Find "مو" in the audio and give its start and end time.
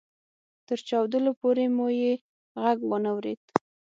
1.75-1.87